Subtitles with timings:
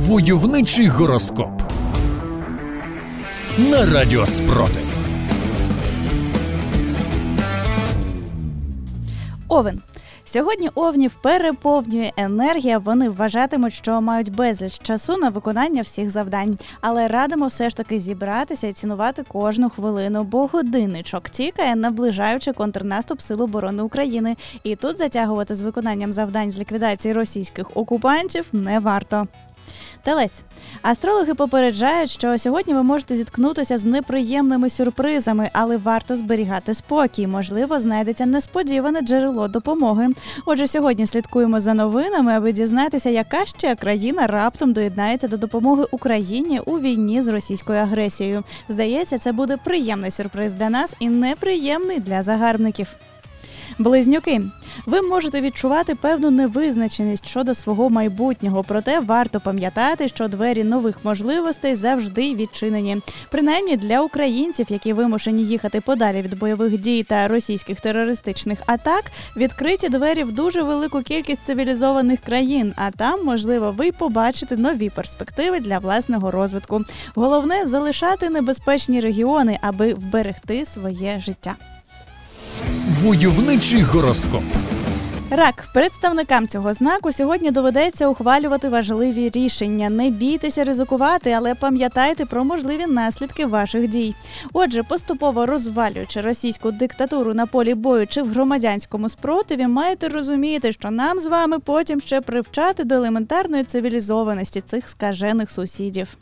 [0.00, 1.62] Войовничий гороскоп
[3.58, 4.82] на Радіо Спротив.
[9.48, 9.82] Овен.
[10.24, 12.78] Сьогодні овнів переповнює енергія.
[12.78, 18.00] Вони вважатимуть, що мають безліч часу на виконання всіх завдань, але радимо все ж таки
[18.00, 24.36] зібратися і цінувати кожну хвилину, бо годинничок тікає, наближаючи контрнаступ Сил оборони України.
[24.64, 29.26] І тут затягувати з виконанням завдань з ліквідації російських окупантів не варто.
[30.02, 30.44] Телець.
[30.82, 37.26] Астрологи попереджають, що сьогодні ви можете зіткнутися з неприємними сюрпризами, але варто зберігати спокій.
[37.26, 40.08] Можливо, знайдеться несподіване джерело допомоги.
[40.46, 46.60] Отже, сьогодні слідкуємо за новинами, аби дізнатися, яка ще країна раптом доєднається до допомоги Україні
[46.60, 48.42] у війні з російською агресією.
[48.68, 52.96] Здається, це буде приємний сюрприз для нас і неприємний для загарбників.
[53.78, 54.42] Близнюки,
[54.86, 61.74] ви можете відчувати певну невизначеність щодо свого майбутнього, проте варто пам'ятати, що двері нових можливостей
[61.74, 62.96] завжди відчинені.
[63.30, 69.04] Принаймні для українців, які вимушені їхати подалі від бойових дій та російських терористичних атак,
[69.36, 72.72] відкриті двері в дуже велику кількість цивілізованих країн.
[72.76, 76.80] А там, можливо, ви побачите нові перспективи для власного розвитку.
[77.14, 81.54] Головне залишати небезпечні регіони, аби вберегти своє життя.
[83.02, 84.42] Войовничий гороскоп.
[85.30, 89.90] Рак представникам цього знаку сьогодні доведеться ухвалювати важливі рішення.
[89.90, 94.14] Не бійтеся ризикувати, але пам'ятайте про можливі наслідки ваших дій.
[94.52, 100.90] Отже, поступово розвалюючи російську диктатуру на полі бою чи в громадянському спротиві, маєте розуміти, що
[100.90, 106.16] нам з вами потім ще привчати до елементарної цивілізованості цих скажених сусідів.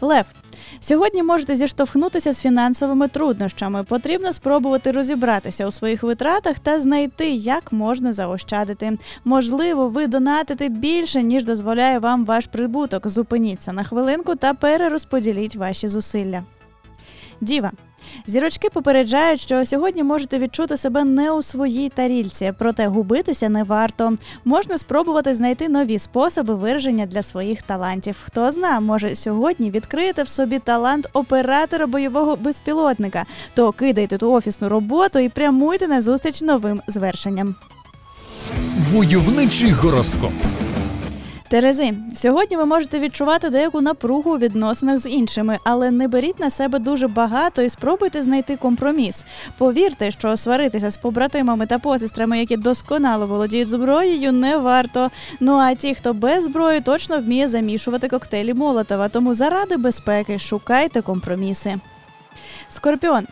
[0.00, 0.24] Лев.
[0.80, 3.84] Сьогодні можете зіштовхнутися з фінансовими труднощами.
[3.84, 8.98] Потрібно спробувати розібратися у своїх витратах та знайти, як можна заощадити.
[9.24, 13.08] Можливо, ви донатите більше, ніж дозволяє вам ваш прибуток.
[13.08, 16.42] Зупиніться на хвилинку та перерозподіліть ваші зусилля.
[17.40, 17.70] Діва.
[18.26, 24.12] Зірочки попереджають, що сьогодні можете відчути себе не у своїй тарільці, проте губитися не варто.
[24.44, 28.16] Можна спробувати знайти нові способи вираження для своїх талантів.
[28.24, 34.68] Хто зна, може сьогодні відкриєте в собі талант оператора бойового безпілотника, то кидайте ту офісну
[34.68, 37.54] роботу і прямуйте на зустріч новим звершенням.
[38.90, 40.32] Войовничий гороскоп.
[41.52, 46.50] Терези, сьогодні ви можете відчувати деяку напругу у відносинах з іншими, але не беріть на
[46.50, 49.24] себе дуже багато і спробуйте знайти компроміс.
[49.58, 55.10] Повірте, що сваритися з побратимами та посестрами, які досконало володіють зброєю, не варто.
[55.40, 59.08] Ну а ті, хто без зброї, точно вміє замішувати коктейлі Молотова.
[59.08, 61.74] Тому заради безпеки шукайте компроміси.
[62.68, 63.26] Скорпіон.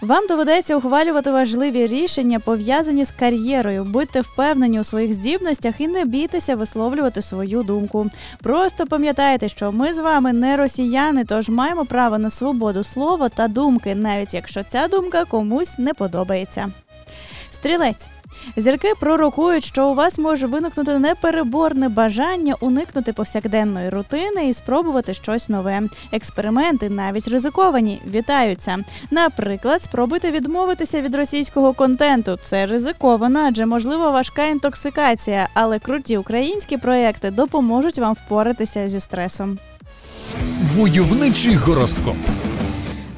[0.00, 3.84] Вам доведеться ухвалювати важливі рішення, пов'язані з кар'єрою.
[3.84, 8.06] Будьте впевнені у своїх здібностях і не бійтеся висловлювати свою думку.
[8.42, 13.48] Просто пам'ятайте, що ми з вами не росіяни, тож маємо право на свободу слова та
[13.48, 16.68] думки, навіть якщо ця думка комусь не подобається.
[17.50, 18.08] Стрілець.
[18.56, 25.48] Зірки пророкують, що у вас може виникнути непереборне бажання уникнути повсякденної рутини і спробувати щось
[25.48, 25.82] нове.
[26.12, 28.78] Експерименти навіть ризиковані, вітаються.
[29.10, 32.38] Наприклад, спробуйте відмовитися від російського контенту.
[32.42, 39.58] Це ризиковано, адже можливо важка інтоксикація, але круті українські проекти допоможуть вам впоратися зі стресом.
[40.74, 42.16] Войовничий гороскоп.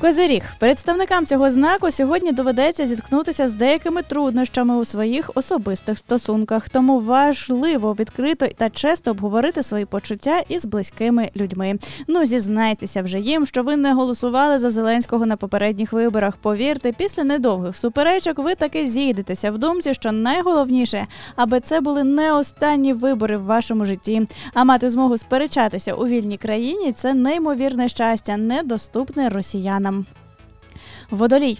[0.00, 7.00] Козиріг представникам цього знаку сьогодні доведеться зіткнутися з деякими труднощами у своїх особистих стосунках, тому
[7.00, 11.78] важливо відкрито та чесно обговорити свої почуття із близькими людьми.
[12.08, 16.36] Ну зізнайтеся вже їм, що ви не голосували за Зеленського на попередніх виборах.
[16.36, 22.32] Повірте, після недовгих суперечок ви таки зійдетеся в думці, що найголовніше, аби це були не
[22.32, 28.36] останні вибори в вашому житті, а мати змогу сперечатися у вільній країні це неймовірне щастя,
[28.36, 29.87] недоступне росіянам.
[31.10, 31.58] Водолій.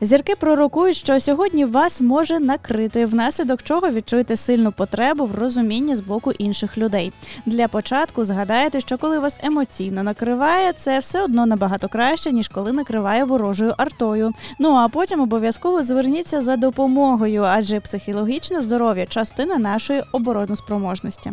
[0.00, 6.00] Зірки пророкують, що сьогодні вас може накрити, внаслідок чого відчуєте сильну потребу в розумінні з
[6.00, 7.12] боку інших людей.
[7.46, 12.72] Для початку згадайте, що коли вас емоційно накриває, це все одно набагато краще, ніж коли
[12.72, 14.32] накриває ворожою артою.
[14.58, 21.32] Ну а потім обов'язково зверніться за допомогою, адже психологічне здоров'я частина нашої обороноспроможності.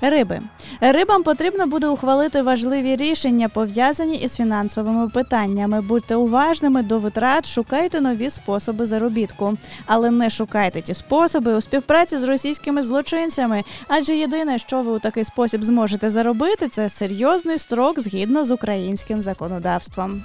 [0.00, 0.40] Риби
[0.80, 5.80] рибам потрібно буде ухвалити важливі рішення, пов'язані із фінансовими питаннями.
[5.80, 9.54] Будьте уважними до витрат, шукайте нові способи заробітку,
[9.86, 13.62] але не шукайте ті способи у співпраці з російськими злочинцями.
[13.88, 19.22] Адже єдине, що ви у такий спосіб зможете заробити, це серйозний строк згідно з українським
[19.22, 20.22] законодавством.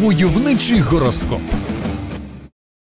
[0.00, 1.40] Войовничий гороскоп.